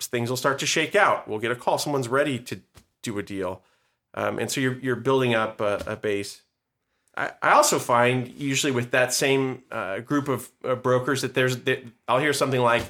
things 0.00 0.28
will 0.30 0.36
start 0.36 0.58
to 0.58 0.66
shake 0.66 0.94
out. 0.94 1.26
We'll 1.28 1.38
get 1.40 1.50
a 1.50 1.56
call. 1.56 1.78
Someone's 1.78 2.08
ready 2.08 2.38
to 2.38 2.60
do 3.02 3.18
a 3.18 3.22
deal. 3.22 3.62
Um, 4.14 4.38
and 4.38 4.50
so 4.50 4.60
you're, 4.60 4.78
you're 4.84 4.96
building 5.08 5.34
up 5.34 5.60
a, 5.60 5.82
a 5.86 5.96
base. 5.96 6.42
I, 7.16 7.30
I 7.42 7.50
also 7.52 7.78
find 7.78 8.28
usually 8.28 8.72
with 8.72 8.90
that 8.90 9.12
same 9.12 9.62
uh, 9.70 10.00
group 10.00 10.28
of 10.28 10.50
uh, 10.64 10.74
brokers 10.74 11.22
that 11.22 11.32
there's 11.34 11.56
that 11.64 11.84
I'll 12.08 12.18
hear 12.20 12.32
something 12.32 12.60
like, 12.60 12.82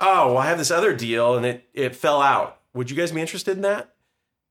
"Oh, 0.00 0.28
well, 0.28 0.38
I 0.38 0.46
have 0.46 0.58
this 0.58 0.70
other 0.70 0.92
deal 0.94 1.36
and 1.36 1.44
it 1.46 1.68
it 1.74 1.94
fell 1.96 2.20
out. 2.22 2.58
Would 2.74 2.90
you 2.90 2.96
guys 2.96 3.12
be 3.12 3.20
interested 3.20 3.56
in 3.56 3.62
that?" 3.62 3.94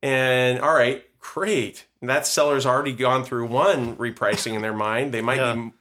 And 0.03 0.59
all 0.59 0.73
right, 0.73 1.03
great. 1.19 1.85
And 2.01 2.09
that 2.09 2.25
seller's 2.27 2.65
already 2.65 2.93
gone 2.93 3.23
through 3.23 3.47
one 3.47 3.95
repricing 3.97 4.53
in 4.53 4.61
their 4.61 4.73
mind. 4.73 5.13
They 5.13 5.21
might 5.21 5.37
Yeah. 5.39 5.53
be 5.55 5.71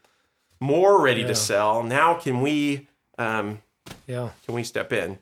more 0.60 1.00
ready 1.00 1.20
Yeah. 1.22 1.26
to 1.28 1.34
sell. 1.34 1.82
Now, 1.82 2.14
can 2.14 2.40
we 2.40 2.88
um, 3.18 3.62
yeah, 4.06 4.30
can 4.44 4.54
we 4.54 4.62
step 4.62 4.92
in? 4.92 5.18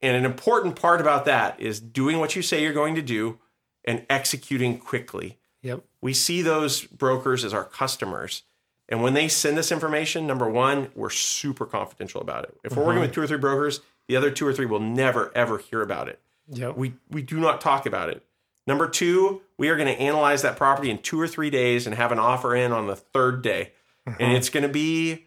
And 0.00 0.16
an 0.16 0.24
important 0.24 0.74
part 0.74 1.00
about 1.00 1.24
that 1.26 1.60
is 1.60 1.78
doing 1.80 2.18
what 2.18 2.34
you 2.34 2.42
say 2.42 2.60
you're 2.62 2.72
going 2.72 2.96
to 2.96 3.02
do 3.02 3.38
and 3.84 4.04
executing 4.10 4.78
quickly 4.78 5.38
yep, 5.62 5.84
we 6.00 6.12
see 6.12 6.42
those 6.42 6.82
brokers 6.84 7.44
as 7.44 7.54
our 7.54 7.64
customers. 7.64 8.42
And 8.88 9.00
when 9.02 9.14
they 9.14 9.28
send 9.28 9.58
us 9.58 9.70
information, 9.70 10.26
number 10.26 10.48
one, 10.48 10.90
we're 10.96 11.08
super 11.10 11.64
confidential 11.66 12.20
about 12.20 12.44
it. 12.44 12.56
If 12.64 12.74
we're 12.76 12.84
working 12.84 13.00
with 13.00 13.12
two 13.12 13.22
or 13.22 13.26
three 13.28 13.38
brokers, 13.38 13.80
the 14.08 14.16
other 14.16 14.30
two 14.32 14.44
or 14.46 14.52
three 14.52 14.66
will 14.66 14.80
never, 14.80 15.30
ever 15.36 15.58
hear 15.58 15.82
about 15.82 16.08
it. 16.08 16.18
yep, 16.48 16.76
We, 16.76 16.94
we 17.10 17.22
do 17.22 17.38
not 17.38 17.60
talk 17.60 17.86
about 17.86 18.08
it. 18.08 18.24
Number 18.66 18.88
two, 18.88 19.42
we 19.58 19.68
are 19.68 19.76
going 19.76 19.88
to 19.88 20.00
analyze 20.00 20.42
that 20.42 20.56
property 20.56 20.90
in 20.90 20.98
two 20.98 21.20
or 21.20 21.26
three 21.26 21.50
days 21.50 21.86
and 21.86 21.96
have 21.96 22.12
an 22.12 22.18
offer 22.18 22.54
in 22.54 22.72
on 22.72 22.86
the 22.86 22.96
third 22.96 23.42
day. 23.42 23.72
And 24.18 24.32
it's 24.32 24.48
going 24.48 24.62
to 24.62 24.68
be, 24.68 25.26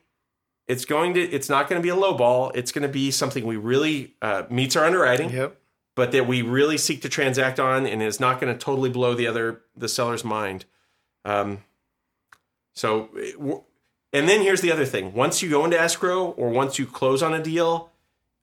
it's 0.67 0.85
going 0.85 1.13
to, 1.13 1.21
it's 1.21 1.49
not 1.49 1.69
going 1.69 1.81
to 1.81 1.83
be 1.83 1.89
a 1.89 1.95
low 1.95 2.17
ball. 2.17 2.51
It's 2.55 2.71
going 2.71 2.83
to 2.83 2.91
be 2.91 3.11
something 3.11 3.45
we 3.45 3.55
really 3.55 4.15
uh, 4.21 4.43
meets 4.49 4.75
our 4.75 4.83
underwriting 4.83 5.29
yep, 5.29 5.57
but 5.95 6.11
that 6.11 6.27
we 6.27 6.41
really 6.41 6.77
seek 6.77 7.01
to 7.03 7.09
transact 7.09 7.59
on 7.59 7.85
and 7.85 8.01
is 8.01 8.19
not 8.19 8.39
going 8.41 8.53
to 8.53 8.59
totally 8.59 8.89
blow 8.89 9.13
the 9.13 9.27
other 9.27 9.61
the 9.75 9.87
seller's 9.87 10.23
mind. 10.25 10.65
Um, 11.23 11.63
so, 12.73 13.09
and 14.11 14.27
then 14.27 14.41
here's 14.41 14.61
the 14.61 14.71
other 14.71 14.85
thing: 14.85 15.13
once 15.13 15.41
you 15.41 15.49
go 15.49 15.63
into 15.63 15.79
escrow 15.79 16.31
or 16.31 16.49
once 16.49 16.77
you 16.77 16.85
close 16.85 17.23
on 17.23 17.33
a 17.33 17.41
deal, 17.41 17.91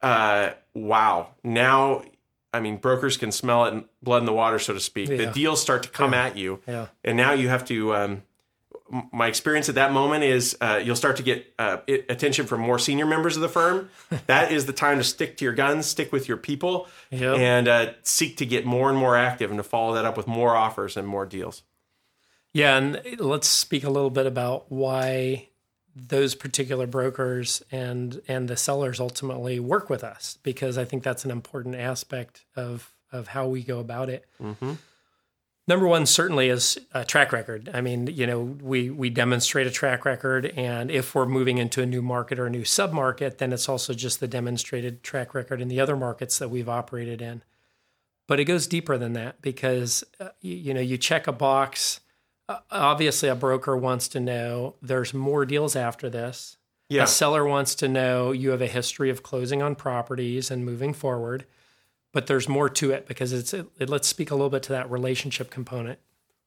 uh, 0.00 0.52
wow! 0.74 1.34
Now, 1.44 2.04
I 2.52 2.60
mean, 2.60 2.76
brokers 2.76 3.16
can 3.16 3.32
smell 3.32 3.64
it, 3.66 3.72
in 3.72 3.84
blood 4.02 4.18
in 4.18 4.26
the 4.26 4.32
water, 4.32 4.58
so 4.58 4.74
to 4.74 4.80
speak. 4.80 5.08
The 5.08 5.26
deals 5.26 5.60
start 5.62 5.82
to 5.84 5.88
come 5.88 6.12
at 6.14 6.36
you, 6.36 6.60
yeah, 6.66 6.86
and 7.04 7.16
now 7.16 7.32
you 7.32 7.48
have 7.48 7.64
to. 7.66 7.94
Um, 7.94 8.22
my 9.10 9.26
experience 9.26 9.70
at 9.70 9.76
that 9.76 9.90
moment 9.92 10.22
is 10.22 10.54
uh, 10.60 10.78
you'll 10.84 10.96
start 10.96 11.16
to 11.16 11.22
get 11.22 11.50
uh, 11.58 11.78
attention 12.10 12.46
from 12.46 12.60
more 12.60 12.78
senior 12.78 13.06
members 13.06 13.36
of 13.36 13.42
the 13.42 13.48
firm. 13.48 13.88
that 14.26 14.52
is 14.52 14.66
the 14.66 14.72
time 14.74 14.98
to 14.98 15.04
stick 15.04 15.38
to 15.38 15.44
your 15.46 15.54
guns, 15.54 15.86
stick 15.86 16.12
with 16.12 16.28
your 16.28 16.36
people, 16.36 16.86
Yep. 17.10 17.38
and 17.38 17.68
uh, 17.68 17.92
seek 18.02 18.36
to 18.36 18.44
get 18.46 18.66
more 18.66 18.90
and 18.90 18.98
more 18.98 19.16
active 19.16 19.50
and 19.50 19.58
to 19.58 19.62
follow 19.64 19.94
that 19.94 20.04
up 20.04 20.18
with 20.18 20.26
more 20.26 20.54
offers 20.54 20.98
and 20.98 21.08
more 21.08 21.24
deals. 21.24 21.62
Yeah, 22.52 22.76
and 22.76 23.00
let's 23.18 23.48
speak 23.48 23.82
a 23.84 23.88
little 23.88 24.10
bit 24.10 24.26
about 24.26 24.70
why 24.70 25.48
those 25.94 26.34
particular 26.34 26.86
brokers 26.86 27.62
and 27.70 28.22
and 28.28 28.48
the 28.48 28.56
sellers 28.56 29.00
ultimately 29.00 29.60
work 29.60 29.90
with 29.90 30.02
us 30.02 30.38
because 30.42 30.78
I 30.78 30.84
think 30.84 31.02
that's 31.02 31.24
an 31.24 31.30
important 31.30 31.74
aspect 31.74 32.44
of 32.56 32.92
of 33.10 33.28
how 33.28 33.46
we 33.46 33.62
go 33.62 33.78
about 33.78 34.08
it. 34.08 34.26
Mm-hmm. 34.42 34.72
Number 35.68 35.86
one 35.86 36.06
certainly 36.06 36.48
is 36.48 36.78
a 36.92 37.04
track 37.04 37.32
record. 37.32 37.70
I 37.72 37.80
mean, 37.80 38.08
you 38.08 38.26
know, 38.26 38.40
we 38.40 38.90
we 38.90 39.10
demonstrate 39.10 39.66
a 39.66 39.70
track 39.70 40.04
record, 40.04 40.46
and 40.46 40.90
if 40.90 41.14
we're 41.14 41.26
moving 41.26 41.58
into 41.58 41.82
a 41.82 41.86
new 41.86 42.02
market 42.02 42.38
or 42.38 42.46
a 42.46 42.50
new 42.50 42.62
submarket, 42.62 43.38
then 43.38 43.52
it's 43.52 43.68
also 43.68 43.94
just 43.94 44.18
the 44.18 44.26
demonstrated 44.26 45.02
track 45.04 45.34
record 45.34 45.60
in 45.60 45.68
the 45.68 45.80
other 45.80 45.96
markets 45.96 46.38
that 46.38 46.48
we've 46.48 46.68
operated 46.68 47.22
in. 47.22 47.42
But 48.26 48.40
it 48.40 48.44
goes 48.46 48.66
deeper 48.66 48.98
than 48.98 49.12
that 49.12 49.40
because 49.40 50.02
uh, 50.18 50.30
you, 50.40 50.56
you 50.56 50.74
know 50.74 50.80
you 50.80 50.98
check 50.98 51.26
a 51.28 51.32
box 51.32 52.00
obviously 52.70 53.28
a 53.28 53.34
broker 53.34 53.76
wants 53.76 54.08
to 54.08 54.20
know 54.20 54.74
there's 54.82 55.14
more 55.14 55.44
deals 55.44 55.76
after 55.76 56.10
this. 56.10 56.56
Yeah. 56.88 57.04
A 57.04 57.06
seller 57.06 57.44
wants 57.46 57.74
to 57.76 57.88
know 57.88 58.32
you 58.32 58.50
have 58.50 58.60
a 58.60 58.66
history 58.66 59.08
of 59.08 59.22
closing 59.22 59.62
on 59.62 59.74
properties 59.74 60.50
and 60.50 60.64
moving 60.64 60.92
forward, 60.92 61.46
but 62.12 62.26
there's 62.26 62.48
more 62.48 62.68
to 62.68 62.90
it 62.90 63.06
because 63.06 63.32
it's 63.32 63.54
it, 63.54 63.66
it, 63.78 63.88
let's 63.88 64.06
speak 64.06 64.30
a 64.30 64.34
little 64.34 64.50
bit 64.50 64.62
to 64.64 64.72
that 64.72 64.90
relationship 64.90 65.50
component. 65.50 65.98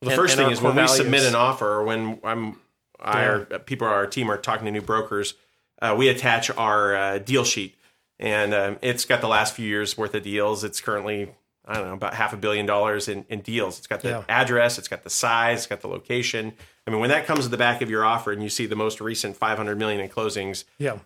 Well, 0.02 0.10
the 0.10 0.14
and- 0.14 0.22
first 0.22 0.38
and 0.38 0.46
thing 0.46 0.52
is 0.52 0.62
when 0.62 0.76
we 0.76 0.88
submit 0.88 1.24
an 1.24 1.36
offer 1.36 1.68
or 1.68 1.84
when 1.84 2.20
I'm 2.24 2.60
I 3.00 3.24
or 3.24 3.46
people 3.60 3.88
on 3.88 3.94
our 3.94 4.08
team 4.08 4.30
are 4.30 4.38
talking 4.38 4.66
to 4.66 4.72
new 4.72 4.82
brokers, 4.82 5.34
uh, 5.82 5.96
we 5.98 6.10
attach 6.10 6.50
our 6.52 6.96
uh, 6.96 7.18
deal 7.18 7.44
sheet, 7.44 7.76
and 8.20 8.54
um, 8.54 8.78
it's 8.82 9.06
got 9.06 9.22
the 9.22 9.28
last 9.28 9.56
few 9.56 9.68
years 9.68 9.98
worth 9.98 10.14
of 10.14 10.24
deals. 10.24 10.64
It's 10.64 10.80
currently 10.80 11.32
I 11.68 11.74
don't 11.76 11.88
know 11.88 11.94
about 11.94 12.14
half 12.14 12.32
a 12.34 12.38
billion 12.38 12.66
dollars 12.66 13.08
in, 13.08 13.26
in 13.30 13.42
deals. 13.42 13.78
It's 13.78 13.88
got 13.88 14.02
the 14.02 14.10
Yeah. 14.10 14.24
address, 14.30 14.78
it's 14.78 14.88
got 14.88 15.04
the 15.04 15.10
size, 15.10 15.60
it's 15.60 15.68
got 15.68 15.82
the 15.82 15.88
location. 15.88 16.54
I 16.86 16.92
mean, 16.92 17.00
when 17.00 17.10
that 17.10 17.26
comes 17.26 17.46
to 17.46 17.50
the 17.50 17.58
back 17.58 17.82
of 17.82 17.90
your 17.90 18.06
offer 18.06 18.32
and 18.32 18.44
you 18.44 18.50
see 18.50 18.66
the 18.68 18.76
most 18.76 19.02
recent 19.02 19.36
500 19.36 19.78
million 19.78 20.00
in 20.00 20.10
closings, 20.10 20.64
Yeah, 20.78 21.00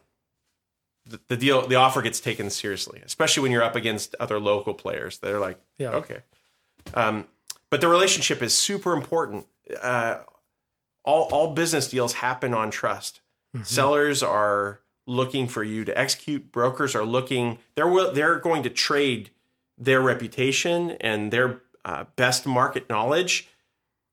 the, 1.05 1.19
the 1.29 1.37
deal, 1.37 1.65
the 1.67 1.75
offer 1.75 2.01
gets 2.01 2.19
taken 2.19 2.49
seriously, 2.49 3.01
especially 3.05 3.43
when 3.43 3.51
you're 3.51 3.63
up 3.63 3.75
against 3.75 4.15
other 4.19 4.39
local 4.39 4.73
players. 4.73 5.19
They're 5.19 5.39
like, 5.39 5.59
Yeah. 5.77 5.91
okay. 5.91 6.19
Um, 6.93 7.25
but 7.69 7.81
the 7.81 7.87
relationship 7.87 8.41
is 8.41 8.53
super 8.55 8.93
important. 8.93 9.45
Uh, 9.81 10.19
all 11.05 11.23
all 11.31 11.53
business 11.53 11.87
deals 11.87 12.13
happen 12.13 12.53
on 12.53 12.71
trust. 12.71 13.21
Sellers 13.63 14.21
are 14.21 14.81
looking 15.07 15.47
for 15.47 15.63
you 15.63 15.83
to 15.85 15.97
execute. 15.97 16.51
Brokers 16.51 16.93
are 16.95 17.03
looking. 17.05 17.57
They're 17.75 18.11
they're 18.13 18.39
going 18.39 18.63
to 18.63 18.69
trade 18.69 19.31
their 19.79 20.01
reputation 20.01 20.91
and 20.99 21.31
their 21.31 21.61
uh, 21.85 22.05
best 22.15 22.45
market 22.45 22.89
knowledge, 22.89 23.47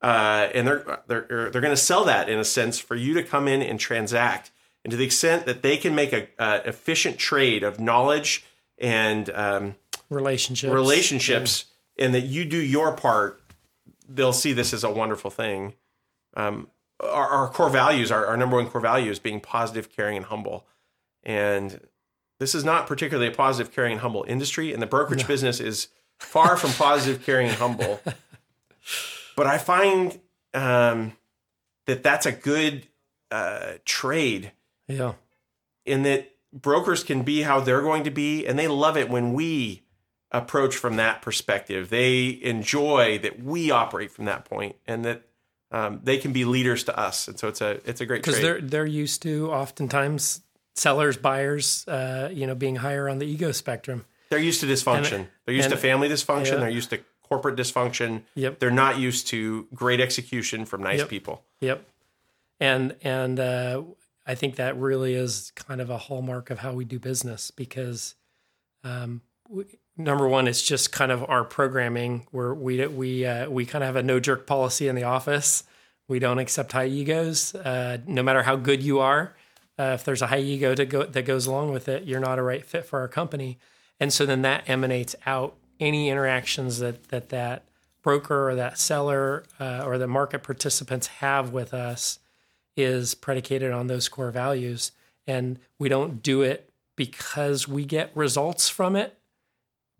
uh, 0.01 0.47
and 0.53 0.67
they're 0.67 1.01
they're 1.07 1.49
they're 1.51 1.61
going 1.61 1.69
to 1.73 1.77
sell 1.77 2.05
that 2.05 2.29
in 2.29 2.39
a 2.39 2.45
sense 2.45 2.79
for 2.79 2.95
you 2.95 3.13
to 3.13 3.23
come 3.23 3.47
in 3.47 3.61
and 3.61 3.79
transact. 3.79 4.51
And 4.83 4.91
to 4.91 4.97
the 4.97 5.05
extent 5.05 5.45
that 5.45 5.61
they 5.61 5.75
can 5.75 5.93
make 5.93 6.13
a, 6.13 6.27
a 6.39 6.67
efficient 6.67 7.17
trade 7.17 7.61
of 7.63 7.79
knowledge 7.79 8.45
and 8.77 9.29
um, 9.31 9.75
relationships. 10.09 10.73
relationships 10.73 11.65
and 11.99 12.13
that 12.13 12.21
you 12.21 12.45
do 12.45 12.57
your 12.57 12.93
part, 12.95 13.41
they'll 14.07 14.33
see 14.33 14.53
this 14.53 14.73
as 14.73 14.83
a 14.83 14.89
wonderful 14.89 15.31
thing. 15.31 15.73
Um, 16.35 16.69
our, 16.99 17.27
our 17.27 17.49
core 17.49 17.69
values, 17.69 18.11
our, 18.11 18.25
our 18.25 18.37
number 18.37 18.55
one 18.55 18.67
core 18.67 18.81
value 18.81 19.11
is 19.11 19.19
being 19.19 19.39
positive, 19.39 19.91
caring, 19.91 20.17
and 20.17 20.27
humble. 20.27 20.65
And 21.23 21.81
this 22.39 22.53
is 22.53 22.63
not 22.63 22.87
particularly 22.87 23.31
a 23.31 23.35
positive, 23.35 23.73
caring, 23.73 23.93
and 23.93 24.01
humble 24.01 24.25
industry. 24.27 24.73
And 24.73 24.81
the 24.81 24.87
brokerage 24.87 25.27
business 25.27 25.59
is 25.59 25.87
far 26.19 26.57
from 26.57 26.71
positive, 26.71 27.23
caring, 27.23 27.47
and 27.47 27.57
humble. 27.57 28.01
But 29.35 29.45
I 29.45 29.59
find 29.59 30.19
um, 30.55 31.13
that 31.85 32.01
that's 32.01 32.25
a 32.25 32.31
good 32.31 32.87
uh, 33.29 33.73
trade. 33.85 34.51
Yeah, 34.87 35.13
in 35.85 36.01
that 36.03 36.31
brokers 36.51 37.03
can 37.03 37.23
be 37.23 37.43
how 37.43 37.59
they're 37.59 37.81
going 37.81 38.03
to 38.03 38.11
be 38.11 38.45
and 38.45 38.57
they 38.57 38.67
love 38.67 38.97
it 38.97 39.09
when 39.09 39.33
we 39.33 39.83
approach 40.31 40.75
from 40.75 40.97
that 40.97 41.21
perspective. 41.21 41.89
They 41.89 42.39
enjoy 42.41 43.19
that 43.19 43.43
we 43.43 43.71
operate 43.71 44.11
from 44.11 44.25
that 44.25 44.45
point 44.45 44.75
and 44.85 45.05
that 45.05 45.23
um, 45.71 45.99
they 46.03 46.17
can 46.17 46.33
be 46.33 46.45
leaders 46.45 46.83
to 46.85 46.97
us. 46.97 47.27
And 47.27 47.37
so 47.37 47.47
it's 47.47 47.61
a 47.61 47.81
it's 47.85 48.01
a 48.01 48.05
great 48.05 48.23
because 48.23 48.41
they're 48.41 48.61
they're 48.61 48.85
used 48.85 49.21
to 49.23 49.51
oftentimes 49.51 50.41
sellers, 50.77 51.17
buyers, 51.17 51.87
uh, 51.87 52.29
you 52.31 52.45
know, 52.47 52.55
being 52.55 52.77
higher 52.77 53.09
on 53.09 53.19
the 53.19 53.25
ego 53.25 53.51
spectrum. 53.51 54.05
they're 54.29 54.39
used 54.39 54.59
to 54.61 54.67
dysfunction 54.67 55.27
they're 55.45 55.55
used 55.55 55.69
to 55.69 55.77
family 55.77 56.09
dysfunction 56.09 56.51
yeah. 56.53 56.57
they're 56.59 56.69
used 56.69 56.89
to 56.89 56.99
corporate 57.23 57.55
dysfunction 57.55 58.23
Yep. 58.35 58.59
they're 58.59 58.69
not 58.85 58.97
used 58.99 59.27
to 59.27 59.67
great 59.73 59.99
execution 60.01 60.65
from 60.65 60.83
nice 60.83 60.99
Yep. 60.99 61.09
people 61.09 61.43
Yep. 61.61 61.85
And 62.59 62.95
and 63.01 63.39
uh, 63.39 63.83
I 64.25 64.35
think 64.35 64.55
that 64.55 64.77
really 64.77 65.13
is 65.13 65.51
kind 65.55 65.79
of 65.79 65.89
a 65.89 65.97
hallmark 65.97 66.49
of 66.49 66.59
how 66.59 66.73
we 66.73 66.85
do 66.85 66.99
business 66.99 67.51
because 67.51 68.15
um, 68.83 69.21
we, 69.49 69.65
number 69.95 70.27
one, 70.27 70.47
it's 70.47 70.61
just 70.61 70.91
kind 70.91 71.11
of 71.11 71.23
our 71.29 71.43
programming 71.43 72.27
where 72.31 72.53
we 72.53 72.85
we 72.87 73.25
uh, 73.25 73.49
we 73.49 73.65
kind 73.65 73.83
of 73.83 73.87
have 73.87 73.95
a 73.95 74.03
no 74.03 74.19
jerk 74.19 74.45
policy 74.47 74.87
in 74.87 74.95
the 74.95 75.03
office. 75.03 75.63
We 76.07 76.19
don't 76.19 76.39
accept 76.39 76.71
high 76.71 76.87
egos, 76.87 77.53
uh, 77.55 77.97
no 78.07 78.23
matter 78.23 78.43
how 78.43 78.55
good 78.55 78.81
you 78.81 78.99
are. 78.99 79.35
Uh, 79.79 79.91
if 79.93 80.03
there's 80.03 80.21
a 80.21 80.27
high 80.27 80.39
ego 80.39 80.73
go, 80.85 81.03
that 81.03 81.23
goes 81.23 81.45
along 81.45 81.71
with 81.71 81.87
it, 81.87 82.03
you're 82.03 82.19
not 82.19 82.39
a 82.39 82.43
right 82.43 82.65
fit 82.65 82.85
for 82.85 82.99
our 82.99 83.07
company. 83.07 83.59
And 83.99 84.11
so 84.11 84.25
then 84.25 84.41
that 84.41 84.67
emanates 84.67 85.15
out 85.25 85.55
any 85.79 86.09
interactions 86.09 86.79
that 86.79 87.09
that 87.09 87.29
that 87.29 87.63
broker 88.01 88.49
or 88.49 88.55
that 88.55 88.77
seller 88.77 89.43
uh, 89.59 89.83
or 89.85 89.97
the 89.97 90.07
market 90.07 90.41
participants 90.41 91.07
have 91.07 91.51
with 91.51 91.73
us 91.73 92.19
is 92.75 93.15
predicated 93.15 93.71
on 93.71 93.87
those 93.87 94.07
core 94.07 94.31
values. 94.31 94.91
And 95.25 95.59
we 95.77 95.89
don't 95.89 96.23
do 96.23 96.41
it 96.41 96.69
because 96.95 97.67
we 97.67 97.85
get 97.85 98.15
results 98.15 98.69
from 98.69 98.95
it, 98.95 99.17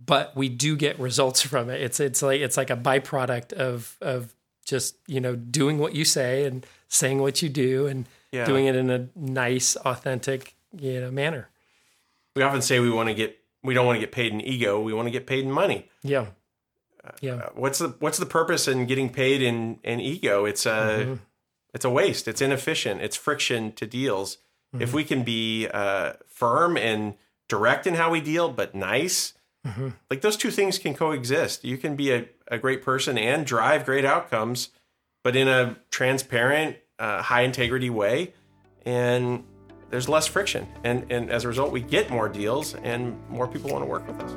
but 0.04 0.36
we 0.36 0.48
do 0.48 0.76
get 0.76 1.00
results 1.00 1.42
from 1.42 1.70
it. 1.70 1.82
It's 1.82 2.00
it's 2.00 2.22
like 2.22 2.42
it's 2.42 2.58
like 2.58 2.70
a 2.70 2.78
byproduct 2.78 3.54
of 3.54 3.98
of 4.02 4.34
just 4.66 4.98
you 5.08 5.20
know 5.20 5.36
doing 5.36 5.78
what 5.80 5.96
you 5.96 6.06
say 6.06 6.46
and 6.46 6.66
saying 6.88 7.20
what 7.20 7.42
you 7.42 7.50
do 7.50 7.88
and 7.88 8.06
Yeah. 8.32 8.46
doing 8.46 8.66
it 8.66 8.76
in 8.76 8.90
a 8.90 9.08
nice, 9.16 9.76
authentic 9.78 10.56
you 10.78 11.00
know 11.02 11.12
manner. 11.12 11.50
we 12.36 12.44
often 12.44 12.62
say 12.62 12.80
we 12.80 12.90
want 12.92 13.08
to 13.10 13.16
get 13.16 13.38
we 13.64 13.74
don't 13.74 13.86
want 13.86 13.96
to 13.96 14.02
get 14.02 14.12
paid 14.12 14.32
in 14.34 14.42
ego 14.42 14.80
we 14.82 14.94
want 14.94 15.08
to 15.08 15.12
get 15.12 15.26
paid 15.26 15.44
in 15.46 15.52
money 15.52 15.90
Yeah, 16.04 16.28
yeah, 17.22 17.36
Uh, 17.36 17.50
what's 17.56 17.80
the 17.80 17.96
what's 18.00 18.18
the 18.18 18.26
purpose 18.26 18.68
in 18.68 18.86
getting 18.86 19.10
paid 19.10 19.42
in 19.42 19.80
in 19.84 20.00
ego 20.00 20.46
it's 20.46 20.66
a 20.66 20.70
Mm-hmm. 20.70 21.14
it's 21.74 21.86
a 21.86 21.90
waste 21.90 22.28
it's 22.28 22.42
inefficient 22.42 23.02
it's 23.02 23.16
friction 23.16 23.72
to 23.74 23.86
deals 23.86 24.38
Mm-hmm. 24.74 24.82
if 24.84 24.94
we 24.94 25.06
can 25.06 25.24
be 25.24 25.68
uh, 25.74 26.14
firm 26.28 26.76
and 26.76 27.14
direct 27.48 27.88
in 27.88 27.94
how 27.96 28.12
we 28.12 28.20
deal 28.22 28.50
but 28.52 28.76
nice 28.76 29.34
Mm-hmm. 29.66 29.90
like 30.10 30.22
those 30.22 30.38
two 30.38 30.52
things 30.52 30.78
can 30.80 30.94
coexist 30.94 31.64
you 31.64 31.78
can 31.78 31.96
be 31.96 32.12
a, 32.12 32.28
a 32.50 32.58
great 32.58 32.84
person 32.84 33.18
and 33.18 33.46
drive 33.46 33.86
great 33.86 34.06
outcomes 34.06 34.70
but 35.24 35.36
in 35.36 35.48
a 35.48 35.78
transparent 35.92 36.76
uh, 37.00 37.22
high 37.22 37.42
integrity 37.42 37.90
way 37.90 38.34
and 38.86 39.44
there's 39.90 40.10
less 40.10 40.28
friction 40.28 40.68
and 40.84 41.06
and 41.12 41.30
as 41.30 41.46
a 41.46 41.48
result 41.48 41.72
we 41.72 41.82
get 41.82 42.10
more 42.10 42.28
deals 42.30 42.76
and 42.76 43.18
more 43.30 43.48
people 43.48 43.70
want 43.70 43.82
to 43.82 43.90
work 43.90 44.08
with 44.08 44.20
us 44.22 44.36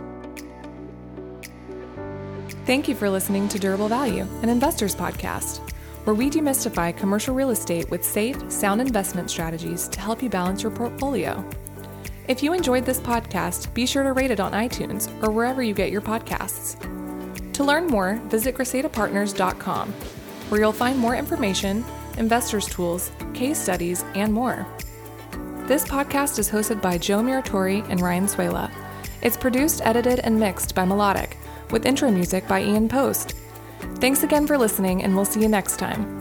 Thank 2.66 2.86
you 2.88 2.94
for 2.94 3.10
listening 3.10 3.48
to 3.48 3.58
Durable 3.58 3.88
Value, 3.88 4.24
an 4.42 4.48
investors 4.48 4.94
podcast, 4.94 5.58
where 6.04 6.14
we 6.14 6.30
demystify 6.30 6.96
commercial 6.96 7.34
real 7.34 7.50
estate 7.50 7.90
with 7.90 8.04
safe, 8.04 8.36
sound 8.48 8.80
investment 8.80 9.28
strategies 9.28 9.88
to 9.88 9.98
help 9.98 10.22
you 10.22 10.28
balance 10.28 10.62
your 10.62 10.70
portfolio. 10.70 11.44
If 12.28 12.44
you 12.44 12.52
enjoyed 12.52 12.84
this 12.84 13.00
podcast, 13.00 13.74
be 13.74 13.86
sure 13.86 14.04
to 14.04 14.12
rate 14.12 14.30
it 14.30 14.38
on 14.38 14.52
iTunes 14.52 15.10
or 15.20 15.32
wherever 15.32 15.62
you 15.64 15.74
get 15.74 15.90
your 15.90 16.00
podcasts. 16.00 16.78
To 17.54 17.64
learn 17.64 17.88
more, 17.88 18.20
visit 18.26 18.54
CrusadePartners.com, 18.54 19.92
where 20.48 20.60
you'll 20.60 20.72
find 20.72 20.96
more 20.96 21.16
information, 21.16 21.84
investors' 22.18 22.66
tools, 22.66 23.10
case 23.34 23.58
studies, 23.58 24.04
and 24.14 24.32
more. 24.32 24.66
This 25.66 25.84
podcast 25.84 26.38
is 26.38 26.50
hosted 26.50 26.82
by 26.82 26.98
Joe 26.98 27.20
Miratori 27.20 27.88
and 27.88 28.00
Ryan 28.00 28.26
Suela. 28.26 28.70
It's 29.22 29.36
produced, 29.36 29.82
edited, 29.84 30.20
and 30.20 30.38
mixed 30.38 30.74
by 30.74 30.84
Melodic, 30.84 31.36
with 31.70 31.86
intro 31.86 32.10
music 32.10 32.46
by 32.48 32.62
Ian 32.62 32.88
Post. 32.88 33.34
Thanks 33.96 34.22
again 34.22 34.46
for 34.46 34.58
listening, 34.58 35.02
and 35.02 35.14
we'll 35.14 35.24
see 35.24 35.40
you 35.40 35.48
next 35.48 35.78
time. 35.78 36.19